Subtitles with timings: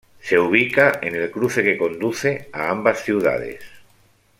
[0.19, 3.61] Se ubica en el cruce que conduce a ambas ciudades.